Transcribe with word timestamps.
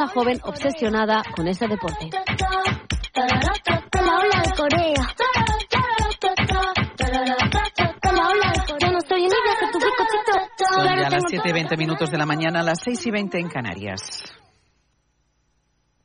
Una 0.00 0.08
joven 0.08 0.40
obsesionada 0.44 1.22
con 1.36 1.46
este 1.46 1.68
deporte. 1.68 2.08
La 2.08 3.22
ola 4.16 4.40
de 4.40 4.50
Corea. 4.56 5.14
La 8.14 8.28
ola 8.30 8.50
de 8.50 8.60
Corea. 8.66 8.92
No 8.92 8.98
estoy 8.98 9.20
unida 9.20 9.36
con 9.60 9.70
tu 9.70 9.78
bizcochito. 9.78 10.32
Son 10.70 10.84
ya 10.86 11.10
las 11.10 11.10
tengo 11.10 11.28
7 11.28 11.48
y 11.50 11.52
20 11.52 11.76
minutos 11.76 12.10
de 12.10 12.16
la 12.16 12.24
mañana, 12.24 12.62
las 12.62 12.78
6 12.82 13.08
y 13.08 13.10
20 13.10 13.40
en 13.40 13.48
Canarias. 13.50 14.00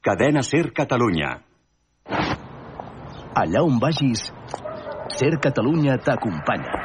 Cadena 0.02 0.44
Ser 0.44 0.74
Catalunya. 0.74 1.46
Allà 3.34 3.64
on 3.64 3.80
vagis, 3.80 4.34
Ser 5.08 5.40
Catalunya 5.40 5.98
t'acompanya. 6.00 6.85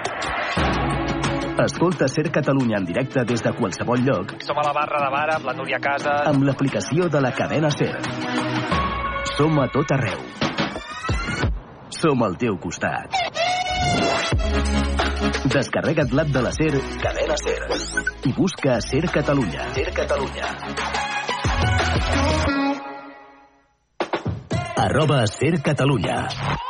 Escolta 1.59 2.09
Ser 2.09 2.31
Catalunya 2.31 2.79
en 2.79 2.85
directe 2.87 3.25
des 3.25 3.43
de 3.43 3.53
qualsevol 3.53 4.01
lloc 4.05 4.35
Som 4.47 4.59
a 4.59 4.63
la 4.65 4.73
barra 4.73 5.01
de 5.05 5.11
bar 5.11 5.29
amb 5.35 5.45
la 5.47 5.53
Núria 5.53 5.79
Casa. 5.83 6.23
amb 6.31 6.43
l'aplicació 6.45 7.09
de 7.09 7.21
la 7.21 7.33
cadena 7.33 7.71
Ser. 7.71 7.93
Som 9.37 9.59
a 9.61 9.67
tot 9.69 9.91
arreu. 9.93 10.21
Som 11.91 12.23
al 12.23 12.37
teu 12.37 12.57
costat. 12.59 13.13
Descarrega't 15.53 16.13
l'app 16.13 16.33
de 16.33 16.43
la 16.43 16.53
Ser, 16.53 16.73
cadena 17.03 17.37
Ser, 17.37 17.59
i 18.25 18.33
busca 18.33 18.81
Ser 18.81 19.05
Catalunya. 19.11 19.69
Ser 19.75 19.93
Catalunya. 19.93 20.47
Arroba 24.77 25.27
Ser 25.27 25.61
Catalunya. 25.63 26.70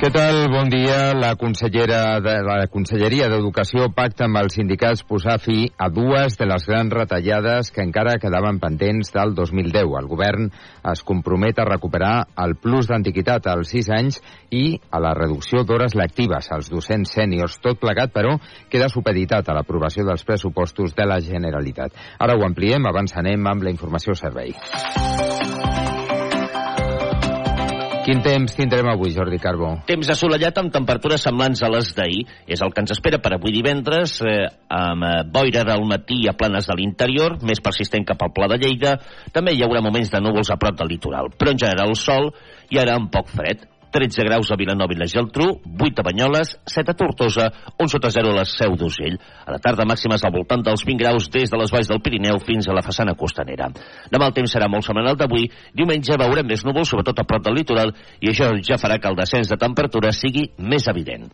Què 0.00 0.08
tal? 0.08 0.46
Bon 0.48 0.70
dia. 0.72 1.10
La 1.12 1.34
consellera 1.36 2.22
de 2.24 2.32
la 2.40 2.54
Conselleria 2.72 3.26
d'Educació 3.28 3.90
pacta 3.92 4.24
amb 4.24 4.38
els 4.40 4.54
sindicats 4.56 5.02
posar 5.04 5.34
fi 5.44 5.66
a 5.76 5.90
dues 5.92 6.38
de 6.40 6.48
les 6.48 6.64
grans 6.70 6.96
retallades 6.96 7.68
que 7.68 7.84
encara 7.84 8.16
quedaven 8.22 8.56
pendents 8.62 9.12
del 9.12 9.34
2010. 9.36 9.92
El 10.00 10.08
govern 10.08 10.48
es 10.94 11.04
compromet 11.04 11.60
a 11.60 11.68
recuperar 11.68 12.14
el 12.46 12.56
plus 12.56 12.88
d'antiguitat 12.88 13.52
als 13.52 13.76
6 13.76 13.92
anys 13.98 14.22
i 14.48 14.64
a 14.88 15.04
la 15.04 15.12
reducció 15.20 15.66
d'hores 15.68 15.92
lectives 15.92 16.48
als 16.48 16.72
docents 16.72 17.12
sèniors. 17.20 17.60
Tot 17.60 17.76
plegat, 17.84 18.16
però, 18.16 18.38
queda 18.72 18.88
supeditat 18.88 19.52
a 19.52 19.60
l'aprovació 19.60 20.08
dels 20.08 20.24
pressupostos 20.24 20.96
de 20.96 21.12
la 21.12 21.20
Generalitat. 21.20 21.92
Ara 22.16 22.40
ho 22.40 22.48
ampliem, 22.48 22.88
abans 22.88 23.20
anem 23.20 23.52
amb 23.52 23.68
la 23.68 23.76
informació 23.76 24.16
servei. 24.16 24.56
Quin 28.00 28.22
temps 28.24 28.54
tindrem 28.56 28.86
avui, 28.88 29.10
Jordi 29.12 29.36
Carbó? 29.36 29.74
Temps 29.84 30.08
assolellat 30.14 30.56
amb 30.56 30.72
temperatures 30.72 31.20
semblants 31.26 31.60
a 31.60 31.68
les 31.68 31.90
d'ahir. 31.94 32.22
És 32.48 32.62
el 32.64 32.72
que 32.72 32.80
ens 32.80 32.94
espera 32.94 33.20
per 33.20 33.34
avui 33.36 33.52
divendres, 33.52 34.14
eh, 34.24 34.46
amb 34.72 35.04
eh, 35.04 35.10
boira 35.28 35.66
del 35.68 35.84
matí 35.84 36.22
a 36.30 36.32
planes 36.32 36.66
de 36.70 36.78
l'interior, 36.80 37.36
més 37.44 37.60
persistent 37.60 38.06
cap 38.08 38.24
al 38.24 38.32
Pla 38.32 38.48
de 38.54 38.60
Lleida. 38.62 38.96
També 39.36 39.52
hi 39.52 39.60
haurà 39.66 39.84
moments 39.84 40.10
de 40.14 40.22
núvols 40.24 40.48
a 40.48 40.56
prop 40.56 40.80
del 40.80 40.94
litoral. 40.94 41.28
Però 41.36 41.52
en 41.52 41.60
general 41.60 41.92
el 41.92 42.00
sol 42.00 42.32
i 42.72 42.80
ara 42.80 42.96
un 42.96 43.10
poc 43.12 43.28
fred. 43.36 43.69
13 43.92 44.26
graus 44.26 44.50
a 44.50 44.58
Vilanova 44.58 44.94
i 44.94 44.98
la 45.00 45.08
Geltrú, 45.10 45.48
8 45.78 46.02
a 46.02 46.06
Banyoles, 46.06 46.56
7 46.66 46.94
a 46.94 46.96
Tortosa, 46.98 47.48
11 47.76 47.90
sota 47.96 48.10
0 48.10 48.30
a 48.30 48.36
la 48.40 48.44
Seu 48.48 48.76
d'Urgell. 48.78 49.18
A 49.46 49.56
la 49.56 49.60
tarda 49.62 49.86
màximes 49.88 50.24
al 50.24 50.34
voltant 50.34 50.62
dels 50.64 50.84
20 50.86 51.02
graus 51.02 51.28
des 51.30 51.50
de 51.50 51.58
les 51.60 51.72
valls 51.74 51.90
del 51.90 52.02
Pirineu 52.04 52.38
fins 52.46 52.68
a 52.68 52.76
la 52.76 52.84
façana 52.86 53.16
costanera. 53.18 53.70
Demà 54.12 54.30
el 54.30 54.36
temps 54.36 54.54
serà 54.56 54.70
molt 54.70 54.86
setmanal 54.86 55.18
d'avui. 55.18 55.50
Diumenge 55.74 56.18
veurem 56.20 56.46
més 56.46 56.64
núvols, 56.64 56.88
sobretot 56.90 57.20
a 57.20 57.26
prop 57.26 57.44
del 57.44 57.58
litoral, 57.60 57.94
i 58.20 58.32
això 58.32 58.52
ja 58.64 58.80
farà 58.80 58.98
que 58.98 59.10
el 59.10 59.18
descens 59.18 59.50
de 59.50 59.60
temperatura 59.60 60.14
sigui 60.16 60.48
més 60.58 60.88
evident. 60.88 61.30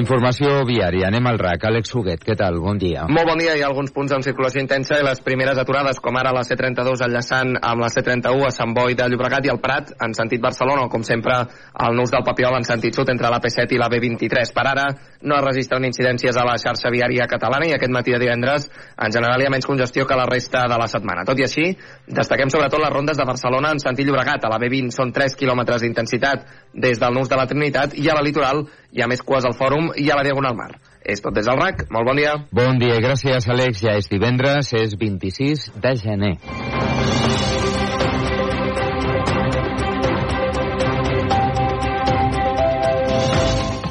Informació 0.00 0.62
viària. 0.64 1.08
Anem 1.10 1.26
al 1.28 1.38
RAC. 1.40 1.64
Àlex 1.68 1.92
Huguet, 1.92 2.22
què 2.24 2.32
tal? 2.38 2.56
Bon 2.64 2.78
dia. 2.80 3.02
Molt 3.12 3.28
bon 3.28 3.40
dia. 3.40 3.52
Hi 3.58 3.60
ha 3.60 3.68
alguns 3.68 3.92
punts 3.92 4.14
amb 4.16 4.24
circulació 4.24 4.62
intensa 4.62 4.96
i 4.96 5.04
les 5.04 5.20
primeres 5.20 5.58
aturades, 5.60 5.98
com 6.00 6.16
ara 6.16 6.32
la 6.32 6.44
C32 6.46 7.02
enllaçant 7.04 7.52
amb 7.58 7.84
la 7.84 7.90
C31 7.92 8.46
a 8.48 8.52
Sant 8.54 8.72
Boi 8.76 8.96
de 8.96 9.08
Llobregat 9.12 9.44
i 9.44 9.52
el 9.52 9.60
Prat, 9.60 9.92
en 10.00 10.16
sentit 10.16 10.40
Barcelona, 10.40 10.86
com 10.88 11.04
sempre 11.04 11.36
el 11.84 11.98
nus 11.98 12.12
del 12.14 12.24
Papiol 12.24 12.56
en 12.56 12.64
sentit 12.64 12.96
sud 12.96 13.12
entre 13.12 13.28
la 13.32 13.42
P7 13.44 13.76
i 13.76 13.80
la 13.82 13.90
B23. 13.92 14.54
Per 14.56 14.64
ara 14.70 14.86
no 15.20 15.36
es 15.36 15.44
registren 15.44 15.84
incidències 15.90 16.38
a 16.38 16.46
la 16.48 16.56
xarxa 16.62 16.92
viària 16.94 17.28
catalana 17.28 17.68
i 17.68 17.76
aquest 17.76 17.92
matí 17.92 18.16
de 18.16 18.22
divendres 18.24 18.70
en 18.96 19.12
general 19.12 19.42
hi 19.42 19.50
ha 19.50 19.52
menys 19.52 19.68
congestió 19.68 20.08
que 20.08 20.16
la 20.16 20.28
resta 20.30 20.64
de 20.70 20.80
la 20.80 20.88
setmana. 20.88 21.26
Tot 21.28 21.38
i 21.38 21.44
així, 21.44 21.66
destaquem 22.08 22.48
sobretot 22.48 22.80
les 22.80 22.94
rondes 22.94 23.20
de 23.20 23.28
Barcelona 23.28 23.74
en 23.76 23.84
sentit 23.84 24.08
Llobregat. 24.08 24.48
A 24.48 24.54
la 24.54 24.62
B20 24.64 24.96
són 24.96 25.12
3 25.12 25.36
quilòmetres 25.36 25.84
d'intensitat 25.84 26.48
des 26.72 27.02
del 27.02 27.20
nus 27.20 27.28
de 27.28 27.36
la 27.36 27.48
Trinitat 27.50 27.98
i 28.00 28.08
a 28.08 28.16
la 28.16 28.24
litoral 28.24 28.64
hi 28.92 29.02
ha 29.02 29.08
més 29.10 29.22
cues 29.22 29.46
al 29.46 29.56
fòrum 29.58 29.92
i 29.96 30.10
a 30.10 30.18
la 30.18 30.26
Diagonal 30.26 30.56
Mar. 30.58 30.70
És 31.00 31.22
tot 31.24 31.34
des 31.34 31.46
del 31.48 31.58
RAC. 31.58 31.86
Molt 31.90 32.06
bon 32.06 32.20
dia. 32.20 32.36
Bon 32.52 32.78
dia 32.78 33.00
gràcies, 33.00 33.48
Àlex. 33.48 33.80
Ja 33.86 33.96
és 33.98 34.10
divendres, 34.10 34.74
és 34.76 34.98
26 35.00 35.70
de 35.80 35.96
gener. 36.04 37.59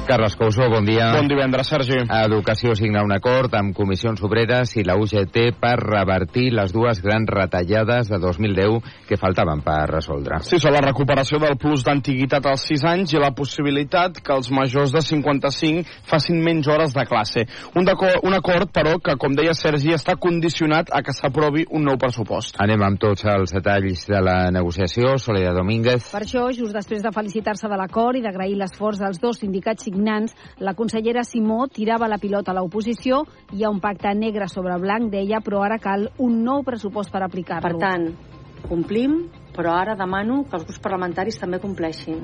Carles 0.09 0.36
Cousó, 0.36 0.68
bon 0.68 0.88
dia. 0.88 1.12
Bon 1.14 1.28
divendres, 1.30 1.68
Sergi. 1.70 2.00
Educació 2.09 2.74
signa 2.74 3.03
un 3.06 3.12
acord 3.14 3.53
amb 3.53 3.75
comissions 3.78 4.24
obreres 4.25 4.72
i 4.81 4.81
la 4.81 4.96
UGT 4.97 5.36
per 5.62 5.75
revertir 5.84 6.47
les 6.58 6.72
dues 6.74 6.97
grans 7.06 7.30
retallades 7.30 8.09
de 8.09 8.18
2010 8.18 8.88
que 9.06 9.19
faltaven 9.22 9.62
per 9.62 9.84
resoldre. 9.92 10.40
Sí, 10.48 10.58
són 10.58 10.74
la 10.74 10.81
recuperació 10.81 11.38
del 11.44 11.59
plus 11.62 11.84
d'antiguitat 11.86 12.48
als 12.50 12.64
6 12.72 12.86
anys 12.90 13.14
i 13.14 13.22
la 13.22 13.30
possibilitat 13.38 14.18
que 14.18 14.34
els 14.34 14.50
majors 14.50 14.96
de 14.96 15.03
55 15.06 15.86
facin 16.09 16.42
menys 16.42 16.72
hores 16.74 16.98
de 16.98 17.06
classe. 17.06 17.46
Un, 17.78 17.86
un 17.86 18.40
acord, 18.40 18.74
però, 18.74 18.96
que, 18.98 19.14
com 19.22 19.38
deia 19.38 19.53
Sergi, 19.53 19.94
està 19.94 20.18
condicionat 20.18 20.90
a 20.90 21.03
que 21.06 21.14
s'aprovi 21.14 21.68
un 21.69 21.86
nou 21.86 22.02
pressupost. 22.02 22.58
Anem 22.58 22.88
amb 22.88 22.98
tots 23.06 23.30
els 23.30 23.53
detalls 23.53 24.08
de 24.09 24.25
la 24.25 24.40
negociació. 24.50 25.19
Soledad 25.22 25.62
Domínguez. 25.62 26.09
Per 26.09 26.25
això, 26.25 26.50
just 26.50 26.74
després 26.74 27.06
de 27.06 27.14
felicitar-se 27.14 27.69
de 27.69 27.78
l'acord 27.78 28.18
i 28.18 28.25
d'agrair 28.25 28.58
l'esforç 28.58 29.06
dels 29.06 29.22
dos 29.22 29.38
sindicats 29.46 29.86
signants, 30.00 30.36
la 30.60 30.74
consellera 30.74 31.24
Simó 31.24 31.68
tirava 31.68 32.08
la 32.08 32.18
pilota 32.18 32.52
a 32.52 32.58
l'oposició. 32.58 33.24
Hi 33.52 33.64
ha 33.64 33.70
un 33.70 33.80
pacte 33.80 34.14
negre 34.16 34.48
sobre 34.48 34.78
blanc, 34.80 35.12
deia, 35.12 35.42
però 35.44 35.64
ara 35.64 35.80
cal 35.80 36.10
un 36.18 36.42
nou 36.44 36.64
pressupost 36.64 37.12
per 37.12 37.24
aplicar-lo. 37.24 37.68
Per 37.68 37.78
tant, 37.80 38.08
complim, 38.68 39.26
però 39.56 39.76
ara 39.76 39.96
demano 40.00 40.44
que 40.46 40.56
els 40.58 40.66
grups 40.66 40.84
parlamentaris 40.84 41.40
també 41.40 41.60
compleixin. 41.60 42.24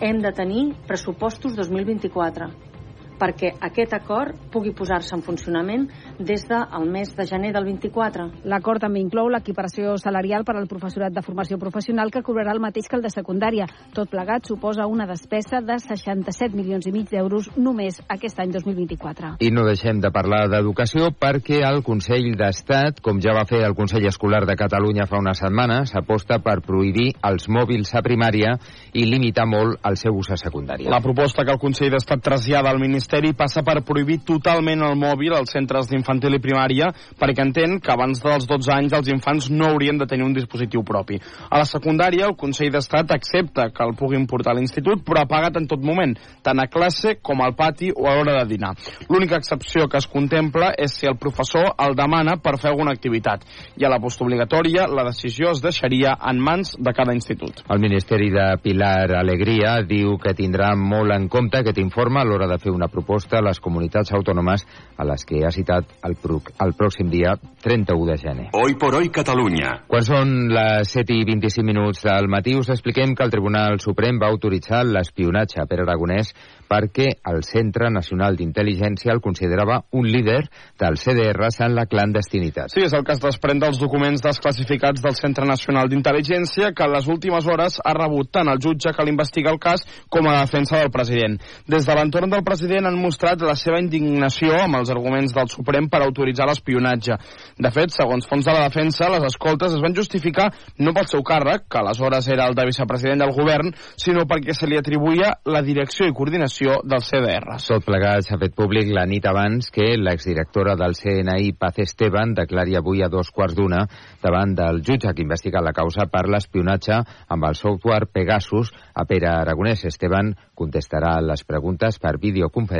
Hem 0.00 0.20
de 0.22 0.32
tenir 0.34 0.72
pressupostos 0.88 1.54
2024 1.54 2.73
perquè 3.18 3.54
aquest 3.60 3.94
acord 3.96 4.36
pugui 4.52 4.74
posar-se 4.76 5.14
en 5.16 5.22
funcionament 5.22 5.86
des 6.18 6.46
del 6.48 6.88
mes 6.90 7.14
de 7.16 7.26
gener 7.26 7.52
del 7.54 7.64
24. 7.64 8.28
L'acord 8.50 8.82
també 8.82 9.00
inclou 9.00 9.28
l'equiparació 9.32 9.96
salarial 9.98 10.44
per 10.44 10.56
al 10.58 10.68
professorat 10.70 11.14
de 11.14 11.22
formació 11.22 11.58
professional 11.58 12.10
que 12.10 12.22
cobrarà 12.22 12.52
el 12.52 12.62
mateix 12.62 12.88
que 12.88 12.96
el 12.98 13.04
de 13.04 13.12
secundària. 13.12 13.66
Tot 13.94 14.10
plegat 14.10 14.46
suposa 14.46 14.86
una 14.86 15.06
despesa 15.06 15.60
de 15.64 15.78
67 15.78 16.54
milions 16.56 16.86
i 16.86 16.92
mig 16.92 17.08
d'euros 17.10 17.50
només 17.56 18.00
aquest 18.08 18.40
any 18.42 18.52
2024. 18.52 19.36
I 19.40 19.50
no 19.54 19.64
deixem 19.66 20.00
de 20.02 20.12
parlar 20.14 20.44
d'educació 20.52 21.10
perquè 21.14 21.62
el 21.64 21.82
Consell 21.86 22.34
d'Estat, 22.38 23.00
com 23.04 23.20
ja 23.22 23.34
va 23.36 23.46
fer 23.48 23.62
el 23.64 23.76
Consell 23.78 24.06
Escolar 24.10 24.44
de 24.48 24.56
Catalunya 24.58 25.08
fa 25.10 25.20
unes 25.22 25.40
setmanes, 25.40 25.94
aposta 25.96 26.40
per 26.44 26.60
prohibir 26.66 27.12
els 27.24 27.48
mòbils 27.48 27.94
a 27.94 28.02
primària 28.04 28.56
i 28.92 29.06
limitar 29.08 29.46
molt 29.48 29.80
el 29.88 29.98
seu 30.00 30.16
ús 30.16 30.30
a 30.34 30.38
secundària. 30.40 30.90
La 30.90 31.02
proposta 31.04 31.44
que 31.44 31.54
el 31.54 31.62
Consell 31.62 31.92
d'Estat 31.94 32.22
trasllada 32.24 32.70
al 32.70 32.80
Ministeri 32.82 33.13
Ministeri 33.14 33.36
passa 33.38 33.62
per 33.62 33.84
prohibir 33.86 34.16
totalment 34.26 34.80
el 34.82 34.96
mòbil 34.98 35.36
als 35.36 35.52
centres 35.54 35.86
d'infantil 35.86 36.34
i 36.34 36.40
primària 36.42 36.88
perquè 37.20 37.44
entén 37.44 37.76
que 37.78 37.92
abans 37.92 38.18
dels 38.18 38.48
12 38.50 38.72
anys 38.74 38.94
els 38.98 39.10
infants 39.12 39.46
no 39.54 39.68
haurien 39.68 40.00
de 40.00 40.06
tenir 40.10 40.24
un 40.26 40.32
dispositiu 40.34 40.82
propi. 40.82 41.20
A 41.46 41.60
la 41.60 41.68
secundària, 41.68 42.26
el 42.26 42.34
Consell 42.34 42.72
d'Estat 42.74 43.12
accepta 43.14 43.68
que 43.70 43.84
el 43.86 43.94
puguin 43.94 44.26
portar 44.26 44.50
a 44.50 44.58
l'institut, 44.58 45.04
però 45.06 45.22
apagat 45.22 45.60
en 45.60 45.68
tot 45.70 45.78
moment, 45.78 46.16
tant 46.42 46.58
a 46.58 46.66
classe 46.66 47.20
com 47.22 47.38
al 47.44 47.54
pati 47.54 47.92
o 47.94 48.08
a 48.10 48.16
l'hora 48.16 48.40
de 48.40 48.50
dinar. 48.50 48.72
L'única 49.06 49.38
excepció 49.38 49.86
que 49.86 50.02
es 50.02 50.10
contempla 50.10 50.72
és 50.74 50.98
si 50.98 51.06
el 51.06 51.14
professor 51.14 51.70
el 51.86 51.94
demana 51.94 52.34
per 52.42 52.56
fer 52.58 52.72
alguna 52.72 52.96
activitat. 52.98 53.46
I 53.78 53.86
a 53.86 53.92
la 53.94 54.00
postobligatòria, 54.02 54.88
la 54.90 55.06
decisió 55.06 55.52
es 55.54 55.62
deixaria 55.62 56.16
en 56.18 56.42
mans 56.42 56.74
de 56.80 56.96
cada 56.98 57.14
institut. 57.14 57.62
El 57.70 57.78
Ministeri 57.78 58.32
de 58.34 58.50
Pilar 58.58 59.14
Alegria 59.20 59.78
diu 59.86 60.18
que 60.18 60.34
tindrà 60.34 60.74
molt 60.74 61.14
en 61.14 61.30
compte 61.30 61.62
aquest 61.62 61.78
informe 61.78 62.18
a 62.18 62.26
l'hora 62.26 62.50
de 62.50 62.58
fer 62.58 62.74
una 62.74 62.90
proposta 62.94 63.40
a 63.40 63.44
les 63.44 63.60
comunitats 63.60 64.14
autònomes 64.14 64.64
a 64.96 65.06
les 65.08 65.26
que 65.26 65.42
ha 65.42 65.52
citat 65.54 65.90
el, 66.06 66.14
PRUC 66.22 66.54
el 66.62 66.74
pròxim 66.78 67.10
dia 67.10 67.34
31 67.64 68.10
de 68.12 68.18
gener. 68.22 68.48
Hoy 68.54 68.76
por 68.78 68.94
hoy 68.94 69.10
Catalunya. 69.10 69.82
Quan 69.90 70.06
són 70.06 70.34
les 70.54 70.94
7 70.94 71.16
i 71.16 71.26
25 71.26 71.66
minuts 71.66 72.04
del 72.06 72.30
matí 72.30 72.54
us 72.58 72.70
expliquem 72.74 73.14
que 73.16 73.26
el 73.26 73.32
Tribunal 73.34 73.80
Suprem 73.82 74.20
va 74.22 74.30
autoritzar 74.30 74.84
l'espionatge 74.86 75.60
a 75.60 75.66
Pere 75.70 75.86
Aragonès 75.86 76.34
perquè 76.68 77.06
el 77.30 77.42
Centre 77.46 77.90
Nacional 77.92 78.38
d'Intel·ligència 78.38 79.12
el 79.12 79.22
considerava 79.24 79.82
un 79.92 80.08
líder 80.08 80.40
dels 80.80 81.04
CDRs 81.04 81.60
en 81.66 81.74
la 81.76 81.86
clandestinitat. 81.90 82.72
Sí, 82.72 82.84
és 82.86 82.94
el 82.96 83.04
que 83.06 83.14
es 83.14 83.22
desprèn 83.22 83.60
dels 83.62 83.78
documents 83.80 84.22
desclassificats 84.24 85.02
del 85.04 85.16
Centre 85.18 85.46
Nacional 85.48 85.90
d'Intel·ligència 85.90 86.72
que 86.74 86.86
en 86.86 86.94
les 86.94 87.08
últimes 87.10 87.46
hores 87.46 87.80
ha 87.84 87.94
rebut 87.96 88.32
tant 88.34 88.50
el 88.50 88.62
jutge 88.62 88.94
que 88.94 89.06
l'investiga 89.06 89.52
el 89.52 89.60
cas 89.62 89.84
com 90.08 90.28
a 90.28 90.38
defensa 90.40 90.80
del 90.80 90.92
president. 90.94 91.38
Des 91.68 91.86
de 91.86 91.96
l'entorn 91.96 92.32
del 92.32 92.44
president 92.46 92.83
han 92.86 92.98
mostrat 93.00 93.42
la 93.44 93.54
seva 93.58 93.80
indignació 93.82 94.54
amb 94.62 94.78
els 94.80 94.90
arguments 94.92 95.34
del 95.34 95.50
Suprem 95.52 95.88
per 95.90 96.02
autoritzar 96.04 96.46
l'espionatge. 96.48 97.16
De 97.58 97.70
fet, 97.74 97.94
segons 97.94 98.26
fons 98.28 98.44
de 98.44 98.52
la 98.54 98.66
defensa, 98.68 99.08
les 99.12 99.24
escoltes 99.28 99.74
es 99.76 99.82
van 99.82 99.96
justificar 99.96 100.50
no 100.78 100.92
pel 100.94 101.08
seu 101.10 101.22
càrrec, 101.26 101.66
que 101.70 101.80
aleshores 101.80 102.28
era 102.32 102.48
el 102.50 102.56
de 102.58 102.66
vicepresident 102.68 103.22
del 103.24 103.34
govern, 103.36 103.72
sinó 103.96 104.26
perquè 104.28 104.54
se 104.56 104.68
li 104.68 104.78
atribuïa 104.78 105.32
la 105.48 105.62
direcció 105.64 106.08
i 106.08 106.14
coordinació 106.16 106.80
del 106.84 107.04
CDR. 107.06 107.58
Tot 107.64 107.86
plegat 107.86 108.28
s'ha 108.28 108.38
fet 108.40 108.54
públic 108.56 108.90
la 108.94 109.06
nit 109.08 109.24
abans 109.30 109.70
que 109.74 109.94
l'exdirectora 109.96 110.76
del 110.80 110.96
CNI, 110.98 111.54
Paz 111.58 111.80
Esteban, 111.84 112.34
declari 112.36 112.76
avui 112.78 113.02
a 113.02 113.10
dos 113.12 113.30
quarts 113.34 113.56
d'una 113.56 113.84
davant 114.22 114.54
del 114.56 114.82
jutge 114.84 115.14
que 115.14 115.24
investiga 115.24 115.62
la 115.64 115.74
causa 115.76 116.06
per 116.10 116.26
l'espionatge 116.28 117.00
amb 117.34 117.48
el 117.48 117.58
software 117.58 118.10
Pegasus 118.12 118.72
a 118.94 119.06
Pere 119.08 119.30
Aragonès. 119.30 119.84
Esteban 119.88 120.34
contestarà 120.54 121.16
les 121.24 121.44
preguntes 121.48 121.98
per 122.02 122.16
videoconferència 122.20 122.73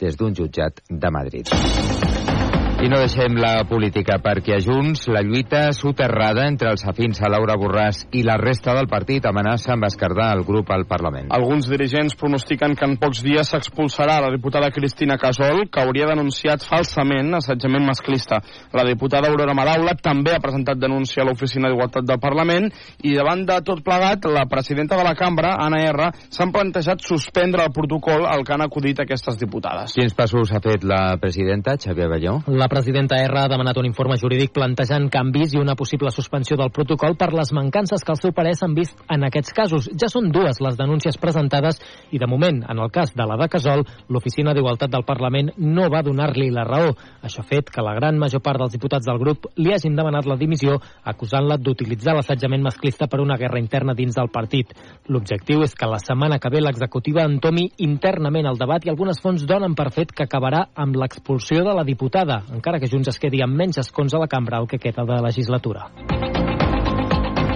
des 0.00 0.16
d'un 0.16 0.34
jutjat 0.34 0.74
de 0.90 1.08
Madrid. 1.10 1.48
I 2.84 2.88
no 2.92 2.98
deixem 3.00 3.38
la 3.40 3.62
política 3.64 4.18
perquè 4.20 4.58
a 4.58 4.60
Junts 4.60 5.06
la 5.08 5.22
lluita 5.24 5.70
soterrada 5.72 6.42
entre 6.44 6.68
els 6.74 6.82
afins 6.84 7.16
a 7.24 7.30
Laura 7.32 7.54
Borràs 7.56 8.02
i 8.12 8.20
la 8.26 8.34
resta 8.36 8.74
del 8.76 8.90
partit 8.90 9.24
amenaça 9.24 9.70
amb 9.72 9.86
escardar 9.88 10.26
el 10.36 10.42
grup 10.44 10.68
al 10.74 10.84
Parlament. 10.84 11.30
Alguns 11.32 11.70
dirigents 11.72 12.12
pronostiquen 12.20 12.74
que 12.76 12.84
en 12.84 12.98
pocs 13.00 13.22
dies 13.24 13.48
s'expulsarà 13.48 14.18
la 14.20 14.28
diputada 14.34 14.68
Cristina 14.68 15.16
Casol, 15.16 15.62
que 15.72 15.80
hauria 15.80 16.10
denunciat 16.10 16.66
falsament 16.68 17.38
assetjament 17.38 17.86
masclista. 17.88 18.42
La 18.76 18.84
diputada 18.84 19.30
Aurora 19.32 19.56
Madaula 19.56 19.96
també 19.96 20.34
ha 20.36 20.42
presentat 20.44 20.76
denúncia 20.76 21.24
a 21.24 21.26
l'Oficina 21.30 21.72
d'Igualtat 21.72 22.04
del 22.04 22.20
Parlament 22.20 22.68
i 23.00 23.14
davant 23.16 23.46
de 23.48 23.58
tot 23.64 23.80
plegat, 23.80 24.28
la 24.28 24.44
presidenta 24.44 25.00
de 25.00 25.08
la 25.08 25.16
cambra, 25.16 25.54
Anna 25.56 25.80
R, 25.86 26.10
s'han 26.28 26.52
plantejat 26.52 27.00
suspendre 27.00 27.64
el 27.64 27.72
protocol 27.72 28.28
al 28.28 28.44
que 28.44 28.52
han 28.58 28.68
acudit 28.68 29.00
aquestes 29.00 29.40
diputades. 29.40 29.96
Quins 29.96 30.12
passos 30.12 30.52
ha 30.52 30.60
fet 30.60 30.84
la 30.84 31.16
presidenta, 31.16 31.78
Xavier 31.80 32.12
Balló? 32.12 32.36
La 32.52 32.68
presidenta 32.74 33.14
R 33.22 33.38
ha 33.38 33.46
demanat 33.46 33.76
un 33.78 33.86
informe 33.86 34.16
jurídic 34.18 34.50
plantejant 34.50 35.04
canvis 35.06 35.52
i 35.54 35.60
una 35.60 35.76
possible 35.78 36.10
suspensió 36.10 36.56
del 36.58 36.72
protocol 36.74 37.14
per 37.14 37.28
les 37.30 37.52
mancances 37.54 38.02
que 38.02 38.10
al 38.10 38.18
seu 38.18 38.32
parer 38.34 38.56
s'han 38.58 38.72
vist 38.74 38.98
en 39.06 39.22
aquests 39.28 39.54
casos. 39.54 39.86
Ja 39.94 40.08
són 40.10 40.32
dues 40.34 40.58
les 40.58 40.74
denúncies 40.74 41.14
presentades 41.22 41.78
i, 42.10 42.18
de 42.18 42.26
moment, 42.26 42.64
en 42.66 42.80
el 42.82 42.90
cas 42.90 43.12
de 43.14 43.26
la 43.30 43.36
de 43.38 43.46
Casol, 43.52 43.84
l'Oficina 44.10 44.56
d'Igualtat 44.56 44.90
del 44.90 45.06
Parlament 45.06 45.52
no 45.58 45.86
va 45.92 46.00
donar-li 46.02 46.48
la 46.50 46.64
raó. 46.66 46.96
Això 47.22 47.44
ha 47.44 47.46
fet 47.46 47.70
que 47.70 47.84
la 47.84 47.94
gran 47.94 48.18
major 48.18 48.42
part 48.42 48.58
dels 48.58 48.74
diputats 48.74 49.06
del 49.06 49.22
grup 49.22 49.46
li 49.54 49.70
hagin 49.70 49.94
demanat 49.94 50.26
la 50.26 50.38
dimissió 50.40 50.80
acusant-la 51.04 51.60
d'utilitzar 51.62 52.16
l'assetjament 52.18 52.66
masclista 52.66 53.06
per 53.06 53.22
una 53.22 53.38
guerra 53.38 53.62
interna 53.62 53.94
dins 53.94 54.18
del 54.18 54.32
partit. 54.34 54.74
L'objectiu 55.06 55.62
és 55.62 55.78
que 55.78 55.86
la 55.86 56.02
setmana 56.02 56.40
que 56.42 56.50
ve 56.50 56.64
l'executiva 56.64 57.22
entomi 57.22 57.68
internament 57.86 58.50
el 58.50 58.58
debat 58.58 58.82
i 58.82 58.90
algunes 58.90 59.22
fonts 59.22 59.46
donen 59.46 59.78
per 59.78 59.92
fet 59.94 60.10
que 60.10 60.26
acabarà 60.26 60.66
amb 60.74 60.98
l'expulsió 60.98 61.62
de 61.62 61.78
la 61.78 61.86
diputada, 61.86 62.42
encara 62.54 62.80
que 62.80 62.90
Junts 62.90 63.10
es 63.12 63.20
quedi 63.20 63.42
amb 63.44 63.58
menys 63.58 63.82
escons 63.82 64.14
a 64.14 64.22
la 64.22 64.30
cambra 64.30 64.62
el 64.62 64.70
que 64.70 64.78
queda 64.78 65.04
de 65.08 65.20
legislatura. 65.26 65.90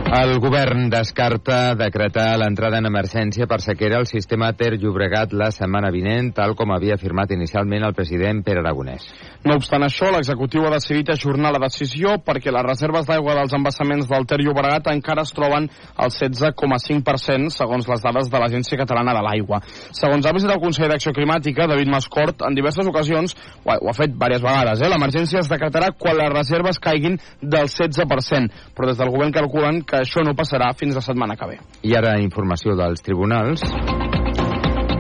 El 0.08 0.38
govern 0.40 0.86
descarta 0.88 1.74
decretar 1.76 2.38
l'entrada 2.40 2.78
en 2.80 2.86
emergència 2.88 3.44
per 3.44 3.58
sequera 3.60 3.98
al 4.00 4.06
sistema 4.08 4.46
Ter 4.56 4.78
Llobregat 4.80 5.34
la 5.36 5.50
setmana 5.52 5.90
vinent, 5.92 6.30
tal 6.32 6.54
com 6.56 6.70
havia 6.72 6.94
afirmat 6.96 7.34
inicialment 7.36 7.84
el 7.84 7.92
president 7.92 8.40
Pere 8.46 8.62
Aragonès. 8.62 9.04
No 9.44 9.58
obstant 9.60 9.84
això, 9.84 10.08
l'executiu 10.08 10.64
ha 10.64 10.72
decidit 10.72 11.12
ajornar 11.12 11.50
la 11.52 11.60
decisió 11.60 12.14
perquè 12.24 12.54
les 12.54 12.64
reserves 12.64 13.04
d'aigua 13.04 13.34
dels 13.36 13.52
embassaments 13.58 14.08
del 14.08 14.24
Ter 14.30 14.38
Llobregat 14.40 14.88
encara 14.94 15.26
es 15.28 15.34
troben 15.36 15.68
al 16.00 16.14
16,5% 16.14 17.52
segons 17.58 17.92
les 17.92 18.06
dades 18.08 18.32
de 18.32 18.40
l'Agència 18.40 18.80
Catalana 18.80 19.12
de 19.18 19.26
l'Aigua. 19.28 19.60
Segons 19.92 20.24
ha 20.24 20.32
visitat 20.32 20.56
el 20.56 20.64
Consell 20.64 20.88
d'Acció 20.88 21.12
Climàtica, 21.12 21.68
David 21.68 21.92
Mascort, 21.92 22.46
en 22.48 22.56
diverses 22.56 22.88
ocasions, 22.88 23.36
ho 23.60 23.74
ha, 23.74 23.76
ho 23.76 23.92
ha 23.92 23.96
fet 24.00 24.16
diverses 24.16 24.46
vegades, 24.48 24.80
eh? 24.80 24.88
l'emergència 24.88 25.44
es 25.44 25.52
decretarà 25.52 25.92
quan 26.00 26.16
les 26.16 26.32
reserves 26.32 26.80
caiguin 26.80 27.20
del 27.44 27.68
16%, 27.68 28.66
però 28.72 28.88
des 28.88 29.04
del 29.04 29.12
govern 29.12 29.36
calculen 29.36 29.84
que 29.84 29.97
això 30.02 30.24
no 30.26 30.36
passarà 30.38 30.72
fins 30.78 30.98
la 30.98 31.04
setmana 31.04 31.36
que 31.38 31.52
ve. 31.52 31.62
I 31.82 31.96
ara 31.98 32.18
informació 32.22 32.76
dels 32.78 33.04
tribunals. 33.04 33.64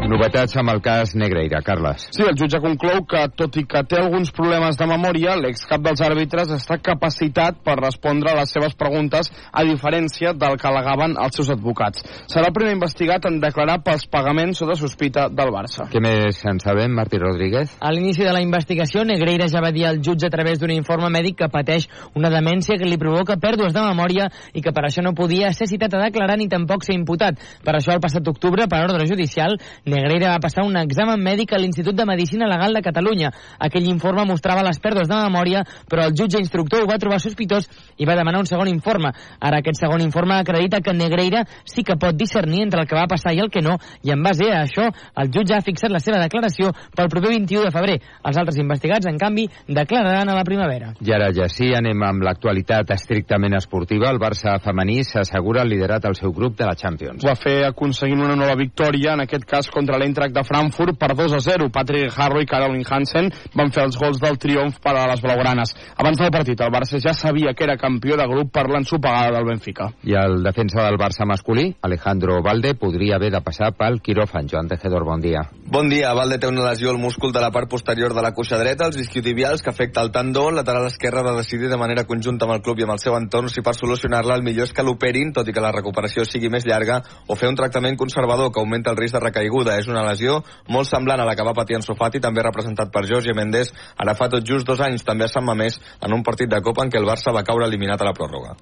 Novetats 0.08 0.56
amb 0.56 0.70
el 0.72 0.78
cas 0.80 1.10
Negreira, 1.20 1.58
Carles. 1.60 2.06
Sí, 2.16 2.22
el 2.24 2.36
jutge 2.40 2.56
conclou 2.64 3.02
que, 3.04 3.26
tot 3.36 3.58
i 3.60 3.66
que 3.68 3.82
té 3.84 3.98
alguns 4.00 4.30
problemes 4.32 4.78
de 4.80 4.86
memòria, 4.88 5.34
l'excap 5.36 5.82
dels 5.84 6.00
àrbitres 6.00 6.48
està 6.54 6.78
capacitat 6.80 7.58
per 7.60 7.74
respondre 7.76 8.32
a 8.32 8.38
les 8.38 8.54
seves 8.54 8.72
preguntes, 8.78 9.28
a 9.52 9.64
diferència 9.68 10.32
del 10.32 10.56
que 10.56 10.68
alegaven 10.70 11.18
els 11.20 11.36
seus 11.36 11.50
advocats. 11.52 12.06
Serà 12.24 12.48
el 12.48 12.54
primer 12.56 12.72
investigat 12.78 13.28
en 13.28 13.36
declarar 13.42 13.82
pels 13.84 14.06
pagaments 14.08 14.62
sota 14.62 14.78
sospita 14.80 15.26
del 15.28 15.52
Barça. 15.52 15.90
Què 15.92 16.00
més 16.00 16.40
en 16.48 16.62
sabem, 16.64 16.96
Martí 16.96 17.20
Rodríguez? 17.20 17.76
A 17.76 17.92
l'inici 17.92 18.24
de 18.24 18.32
la 18.32 18.40
investigació, 18.40 19.04
Negreira 19.04 19.50
ja 19.52 19.60
va 19.60 19.74
dir 19.76 19.84
al 19.90 20.00
jutge 20.00 20.30
a 20.30 20.32
través 20.32 20.56
d'un 20.62 20.72
informe 20.72 21.12
mèdic 21.12 21.42
que 21.42 21.50
pateix 21.52 21.84
una 22.16 22.32
demència 22.32 22.80
que 22.80 22.88
li 22.88 22.96
provoca 22.96 23.36
pèrdues 23.36 23.76
de 23.76 23.84
memòria 23.84 24.30
i 24.56 24.64
que 24.64 24.72
per 24.72 24.88
això 24.88 25.04
no 25.04 25.12
podia 25.12 25.52
ser 25.52 25.68
citat 25.68 26.00
a 26.00 26.02
declarar 26.06 26.40
ni 26.40 26.48
tampoc 26.48 26.88
ser 26.88 26.96
imputat. 26.96 27.36
Per 27.60 27.76
això, 27.76 27.92
el 27.92 28.00
passat 28.00 28.24
octubre, 28.32 28.64
per 28.72 28.86
ordre 28.88 29.04
judicial, 29.04 29.60
Negreira 29.84 29.97
va 30.28 30.38
passar 30.42 30.64
un 30.64 30.76
examen 30.76 31.20
mèdic 31.22 31.52
a 31.52 31.58
l'Institut 31.58 31.96
de 31.96 32.04
Medicina 32.06 32.46
Legal 32.46 32.74
de 32.74 32.82
Catalunya. 32.82 33.30
Aquell 33.58 33.88
informe 33.88 34.24
mostrava 34.28 34.62
les 34.62 34.78
pèrdues 34.78 35.08
de 35.08 35.14
memòria, 35.14 35.64
però 35.88 36.06
el 36.06 36.14
jutge 36.14 36.38
instructor 36.38 36.82
ho 36.82 36.90
va 36.90 36.98
trobar 36.98 37.18
sospitós 37.20 37.68
i 37.96 38.06
va 38.06 38.16
demanar 38.16 38.40
un 38.40 38.46
segon 38.46 38.68
informe. 38.68 39.12
Ara 39.40 39.58
aquest 39.58 39.80
segon 39.80 40.02
informe 40.04 40.34
acredita 40.34 40.80
que 40.80 40.92
Negreira 40.92 41.44
sí 41.64 41.82
que 41.82 41.96
pot 41.96 42.14
discernir 42.14 42.62
entre 42.62 42.82
el 42.82 42.88
que 42.88 42.96
va 42.96 43.06
passar 43.08 43.34
i 43.34 43.40
el 43.40 43.50
que 43.50 43.62
no, 43.62 43.78
i 44.02 44.12
en 44.12 44.22
base 44.22 44.50
a 44.52 44.62
això, 44.62 44.88
el 45.16 45.32
jutge 45.32 45.56
ha 45.56 45.64
fixat 45.64 45.90
la 45.90 46.00
seva 46.02 46.20
declaració 46.22 46.72
pel 46.94 47.08
proper 47.08 47.32
21 47.34 47.64
de 47.64 47.72
febrer. 47.74 47.98
Els 48.28 48.38
altres 48.38 48.58
investigats, 48.60 49.06
en 49.08 49.18
canvi, 49.18 49.48
declararan 49.66 50.28
a 50.28 50.36
la 50.36 50.44
primavera. 50.44 50.92
I 51.00 51.14
ara 51.14 51.32
ja 51.34 51.48
sí, 51.48 51.72
anem 51.74 52.02
amb 52.04 52.22
l'actualitat 52.26 52.90
estrictament 52.94 53.56
esportiva. 53.56 54.10
El 54.12 54.20
Barça 54.20 54.58
femení 54.62 55.02
s'assegura 55.04 55.64
el 55.64 55.72
liderat 55.72 56.04
al 56.04 56.16
seu 56.18 56.32
grup 56.32 56.58
de 56.58 56.66
la 56.68 56.76
Champions. 56.78 57.24
Ho 57.24 57.30
va 57.30 57.38
fer 57.38 57.64
aconseguint 57.68 58.22
una 58.24 58.36
nova 58.36 58.56
victòria, 58.58 59.14
en 59.14 59.24
aquest 59.24 59.46
cas 59.48 59.70
contra 59.72 59.87
l'Eintracht 59.96 60.34
de 60.36 60.44
Frankfurt 60.44 60.98
per 61.00 61.14
2 61.16 61.32
a 61.38 61.40
0. 61.40 61.70
Patrick 61.72 62.12
Harrow 62.12 62.42
i 62.44 62.48
Caroline 62.50 62.84
Hansen 62.84 63.30
van 63.56 63.72
fer 63.72 63.86
els 63.86 63.96
gols 63.96 64.20
del 64.20 64.36
triomf 64.36 64.76
per 64.84 64.92
a 64.98 65.06
les 65.08 65.22
blaugranes. 65.24 65.72
Abans 65.96 66.20
del 66.20 66.32
partit, 66.34 66.60
el 66.60 66.74
Barça 66.74 67.00
ja 67.00 67.14
sabia 67.16 67.54
que 67.54 67.64
era 67.64 67.78
campió 67.80 68.18
de 68.20 68.26
grup 68.28 68.52
per 68.52 68.66
l'ensopegada 68.68 69.38
del 69.38 69.48
Benfica. 69.48 69.88
I 70.04 70.18
el 70.20 70.42
defensa 70.44 70.84
del 70.84 70.98
Barça 71.00 71.24
masculí, 71.24 71.70
Alejandro 71.80 72.42
Valde, 72.42 72.74
podria 72.74 73.16
haver 73.16 73.32
de 73.32 73.40
passar 73.40 73.72
pel 73.78 74.02
quiròfan. 74.04 74.48
Joan 74.50 74.68
Tejedor, 74.68 75.04
bon 75.08 75.24
dia. 75.24 75.46
Bon 75.64 75.88
dia. 75.88 76.12
Valde 76.12 76.38
té 76.38 76.50
una 76.50 76.68
lesió 76.68 76.90
al 76.90 77.00
múscul 77.00 77.32
de 77.32 77.40
la 77.40 77.50
part 77.54 77.70
posterior 77.70 78.14
de 78.14 78.22
la 78.22 78.34
cuixa 78.34 78.58
dreta, 78.58 78.86
els 78.90 79.00
isquiotibials, 79.00 79.62
que 79.62 79.70
afecta 79.70 80.02
el 80.02 80.12
tendó. 80.12 80.48
El 80.50 80.60
lateral 80.60 80.86
esquerre 80.86 81.20
ha 81.20 81.30
de 81.30 81.36
decidir 81.38 81.70
de 81.70 81.80
manera 81.80 82.04
conjunta 82.04 82.46
amb 82.46 82.56
el 82.56 82.62
club 82.62 82.80
i 82.80 82.86
amb 82.86 82.96
el 82.96 83.02
seu 83.02 83.16
entorn 83.16 83.48
si 83.48 83.62
per 83.64 83.74
solucionar-la 83.78 84.36
el 84.36 84.44
millor 84.46 84.68
és 84.68 84.74
que 84.74 84.84
l'operin, 84.84 85.32
tot 85.32 85.48
i 85.48 85.54
que 85.54 85.64
la 85.64 85.72
recuperació 85.74 86.24
sigui 86.26 86.50
més 86.52 86.66
llarga, 86.66 87.00
o 87.26 87.36
fer 87.38 87.48
un 87.48 87.56
tractament 87.58 87.96
conservador 87.96 88.52
que 88.52 88.60
augmenta 88.60 88.90
el 88.90 88.98
risc 89.00 89.16
de 89.16 89.22
recaiguda. 89.24 89.77
És 89.78 89.90
una 89.90 90.04
lesió 90.06 90.40
molt 90.68 90.90
semblant 90.90 91.20
a 91.22 91.28
la 91.28 91.36
que 91.38 91.46
va 91.46 91.56
patir 91.56 91.78
en 91.78 91.86
Sofati, 91.86 92.20
també 92.20 92.44
representat 92.44 92.92
per 92.94 93.06
Jorge 93.06 93.34
Méndez, 93.36 93.72
ara 93.96 94.16
fa 94.18 94.30
tot 94.32 94.46
just 94.46 94.66
dos 94.66 94.82
anys 94.84 95.06
també 95.06 95.28
a 95.28 95.32
Sant 95.32 95.46
Mamés, 95.46 95.80
en 96.02 96.14
un 96.14 96.26
partit 96.26 96.50
de 96.50 96.62
Copa 96.64 96.84
en 96.84 96.92
què 96.92 97.00
el 97.00 97.08
Barça 97.08 97.34
va 97.34 97.46
caure 97.46 97.70
eliminat 97.70 98.02
a 98.02 98.10
la 98.10 98.16
pròrroga. 98.16 98.56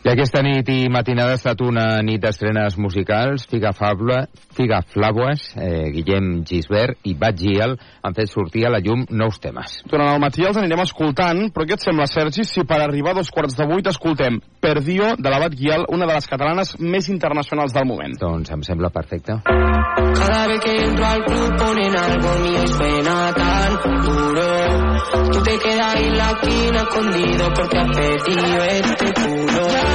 I 0.00 0.08
aquesta 0.08 0.40
nit 0.40 0.68
i 0.72 0.86
matinada 0.88 1.34
ha 1.34 1.36
estat 1.36 1.60
una 1.60 1.98
nit 2.00 2.22
d'estrenes 2.22 2.78
musicals. 2.80 3.42
Figa, 3.50 3.74
Fabla, 3.76 4.22
Figa 4.56 4.78
Flaues, 4.80 5.42
eh, 5.60 5.90
Guillem 5.92 6.40
Gisbert 6.48 7.04
i 7.04 7.12
Bat 7.20 7.36
Giel 7.36 7.74
han 7.76 8.16
fet 8.16 8.32
sortir 8.32 8.64
a 8.64 8.70
la 8.72 8.80
llum 8.80 9.04
nous 9.10 9.36
temes. 9.44 9.82
Durant 9.84 10.08
el 10.14 10.22
matí 10.22 10.46
els 10.48 10.56
anirem 10.56 10.80
escoltant, 10.86 11.42
però 11.52 11.68
què 11.68 11.76
et 11.76 11.84
sembla, 11.84 12.08
Sergi, 12.08 12.46
si 12.48 12.64
per 12.64 12.80
arribar 12.80 13.12
a 13.12 13.18
dos 13.20 13.28
quarts 13.28 13.58
de 13.58 13.66
vuit 13.68 13.92
escoltem 13.92 14.40
Perdio, 14.60 15.14
de 15.20 15.34
la 15.34 15.42
Bat 15.44 15.58
Giel, 15.60 15.84
una 15.92 16.08
de 16.08 16.16
les 16.16 16.28
catalanes 16.32 16.72
més 16.80 17.12
internacionals 17.12 17.76
del 17.76 17.88
moment. 17.92 18.16
Doncs 18.24 18.56
em 18.56 18.64
sembla 18.64 18.88
perfecte. 18.88 19.36
Cada 19.44 20.46
vez 20.48 20.60
que 20.64 20.76
entro 20.80 21.04
al 21.04 21.24
club 21.24 21.56
ponen 21.60 21.96
algo 21.96 22.34
mío 22.40 22.64
y 22.64 22.68
suena 22.68 23.34
tan 23.34 23.76
duro. 24.00 25.30
Tú 25.32 25.42
te 25.42 25.58
quedas 25.58 25.96
en 25.96 26.16
la 26.16 26.30
esquina 26.30 26.82
escondido 26.88 27.48
porque 27.54 27.78
has 27.78 27.96
perdido 27.96 28.64
este 28.64 29.12
culo. 29.12 29.89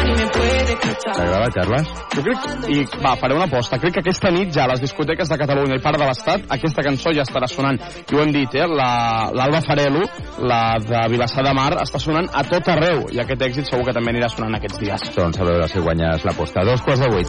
T'agrada, 1.05 1.49
Carles? 1.53 1.89
Jo 2.15 2.23
crec, 2.25 2.45
i 2.71 2.83
va, 3.03 3.13
faré 3.19 3.35
una 3.37 3.45
aposta, 3.45 3.77
crec 3.81 3.97
que 3.97 4.01
aquesta 4.03 4.31
nit 4.33 4.51
ja 4.55 4.65
a 4.65 4.71
les 4.71 4.81
discoteques 4.83 5.29
de 5.29 5.37
Catalunya 5.39 5.77
i 5.77 5.83
part 5.83 5.99
de 6.01 6.07
l'Estat 6.07 6.47
aquesta 6.55 6.83
cançó 6.85 7.13
ja 7.15 7.25
estarà 7.25 7.47
sonant. 7.51 7.79
I 7.79 8.15
ho 8.15 8.23
hem 8.23 8.31
dit, 8.35 8.55
eh? 8.57 8.65
L'Alba 8.65 9.47
la, 9.53 9.61
Farelo, 9.65 10.03
la 10.49 10.61
de 10.81 11.03
Vilassar 11.13 11.45
de 11.45 11.53
Mar, 11.55 11.71
està 11.83 12.01
sonant 12.01 12.29
a 12.33 12.43
tot 12.49 12.71
arreu 12.73 13.05
i 13.13 13.21
aquest 13.23 13.45
èxit 13.49 13.71
segur 13.71 13.85
que 13.87 13.95
també 13.95 14.15
anirà 14.15 14.29
sonant 14.33 14.57
aquests 14.59 14.81
dies. 14.81 15.07
Doncs 15.15 15.39
a 15.39 15.47
veure 15.47 15.69
si 15.71 15.83
guanyes 15.85 16.25
l'aposta. 16.27 16.65
Dos 16.65 16.81
quarts 16.85 17.01
de 17.05 17.09
vuit. 17.13 17.27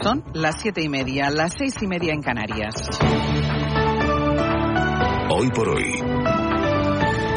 Son 0.00 0.24
las 0.34 0.60
siete 0.60 0.82
y 0.82 0.88
media, 0.88 1.30
las 1.30 1.54
seis 1.58 1.74
y 1.82 1.86
media 1.86 2.14
en 2.14 2.22
Canarias. 2.22 2.74
Hoy 5.28 5.50
por 5.50 5.68
hoy. 5.68 6.29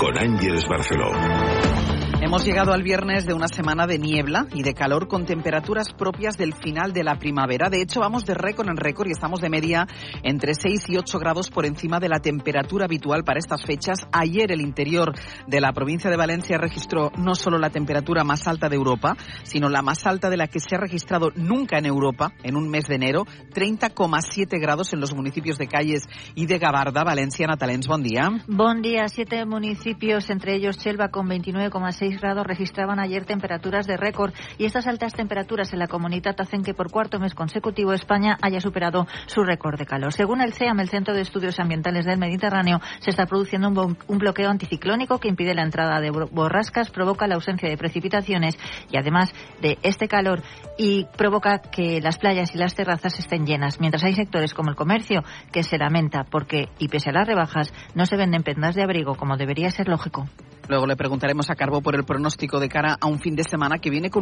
Con 0.03 0.17
Ángeles 0.17 0.67
Barceló. 0.67 1.92
Hemos 2.25 2.45
llegado 2.45 2.71
al 2.71 2.83
viernes 2.83 3.25
de 3.25 3.33
una 3.33 3.49
semana 3.49 3.85
de 3.85 3.99
niebla 3.99 4.47
y 4.53 4.63
de 4.63 4.73
calor 4.73 5.09
con 5.09 5.25
temperaturas 5.25 5.91
propias 5.91 6.37
del 6.37 6.53
final 6.53 6.93
de 6.93 7.03
la 7.03 7.19
primavera. 7.19 7.69
De 7.69 7.81
hecho, 7.81 7.99
vamos 7.99 8.23
de 8.23 8.33
récord 8.33 8.69
en 8.69 8.77
récord 8.77 9.09
y 9.09 9.11
estamos 9.11 9.41
de 9.41 9.49
media 9.49 9.87
entre 10.23 10.55
6 10.55 10.85
y 10.87 10.95
8 10.95 11.19
grados 11.19 11.49
por 11.49 11.65
encima 11.65 11.99
de 11.99 12.07
la 12.07 12.19
temperatura 12.19 12.85
habitual 12.85 13.25
para 13.25 13.39
estas 13.39 13.65
fechas. 13.65 14.07
Ayer 14.13 14.53
el 14.53 14.61
interior 14.61 15.11
de 15.47 15.59
la 15.59 15.73
provincia 15.73 16.09
de 16.09 16.15
Valencia 16.15 16.57
registró 16.57 17.11
no 17.17 17.35
solo 17.35 17.57
la 17.57 17.71
temperatura 17.71 18.23
más 18.23 18.47
alta 18.47 18.69
de 18.69 18.77
Europa, 18.77 19.17
sino 19.43 19.67
la 19.67 19.81
más 19.81 20.07
alta 20.07 20.29
de 20.29 20.37
la 20.37 20.47
que 20.47 20.61
se 20.61 20.77
ha 20.77 20.79
registrado 20.79 21.29
nunca 21.35 21.77
en 21.77 21.85
Europa 21.85 22.31
en 22.41 22.55
un 22.55 22.69
mes 22.69 22.87
de 22.87 22.95
enero, 22.95 23.25
30,7 23.53 24.61
grados 24.61 24.93
en 24.93 25.01
los 25.01 25.13
municipios 25.13 25.57
de 25.57 25.67
Calles 25.67 26.03
y 26.35 26.45
de 26.45 26.57
Gabarda. 26.57 27.03
Valencia, 27.03 27.47
Natalens, 27.47 27.85
buen 27.85 28.01
día. 28.01 28.29
Buen 28.47 28.81
día. 28.81 29.09
Siete 29.09 29.45
municipios, 29.45 30.29
entre 30.29 30.55
ellos 30.55 30.77
Chelva 30.77 31.09
con 31.09 31.27
29,6 31.27 32.12
registraban 32.21 32.99
ayer 32.99 33.25
temperaturas 33.25 33.87
de 33.87 33.97
récord. 33.97 34.33
Y 34.57 34.65
estas 34.65 34.87
altas 34.87 35.13
temperaturas 35.13 35.73
en 35.73 35.79
la 35.79 35.87
comunidad 35.87 36.35
hacen 36.39 36.63
que 36.63 36.73
por 36.73 36.91
cuarto 36.91 37.19
mes 37.19 37.33
consecutivo 37.33 37.93
España 37.93 38.37
haya 38.41 38.59
superado 38.59 39.07
su 39.25 39.43
récord 39.43 39.77
de 39.77 39.85
calor. 39.85 40.13
Según 40.13 40.41
el 40.41 40.53
CEAM, 40.53 40.79
el 40.79 40.89
Centro 40.89 41.13
de 41.13 41.21
Estudios 41.21 41.59
Ambientales 41.59 42.05
del 42.05 42.17
Mediterráneo, 42.19 42.79
se 42.99 43.09
está 43.09 43.25
produciendo 43.25 43.69
un, 43.69 43.97
un 44.07 44.17
bloqueo 44.17 44.49
anticiclónico 44.49 45.19
que 45.19 45.27
impide 45.27 45.55
la 45.55 45.63
entrada 45.63 45.99
de 45.99 46.11
borrascas, 46.11 46.89
provoca 46.91 47.27
la 47.27 47.35
ausencia 47.35 47.69
de 47.69 47.77
precipitaciones 47.77 48.57
y 48.91 48.97
además 48.97 49.33
de 49.61 49.77
este 49.83 50.07
calor 50.07 50.41
y 50.77 51.05
provoca 51.17 51.59
que 51.59 52.01
las 52.01 52.17
playas 52.17 52.53
y 52.55 52.57
las 52.57 52.75
terrazas 52.75 53.17
estén 53.19 53.45
llenas, 53.45 53.79
mientras 53.79 54.03
hay 54.03 54.13
sectores 54.13 54.53
como 54.53 54.69
el 54.69 54.75
comercio 54.75 55.23
que 55.51 55.63
se 55.63 55.77
lamenta 55.77 56.23
porque, 56.23 56.69
y 56.79 56.87
pese 56.87 57.09
a 57.09 57.13
las 57.13 57.27
rebajas, 57.27 57.73
no 57.95 58.05
se 58.05 58.17
venden 58.17 58.43
prendas 58.43 58.75
de 58.75 58.83
abrigo 58.83 59.15
como 59.15 59.37
debería 59.37 59.69
ser 59.71 59.87
lógico. 59.87 60.25
Luego 60.69 60.85
le 60.85 60.95
preguntaremos 60.95 61.49
a 61.49 61.55
Carbo 61.55 61.81
por 61.81 61.95
el 61.95 62.05
pronóstico 62.05 62.59
de 62.59 62.69
cara 62.69 62.97
a 63.01 63.07
un 63.07 63.19
fin 63.19 63.35
de 63.35 63.43
semana 63.43 63.79
que 63.79 63.89
viene 63.89 64.09
con 64.09 64.21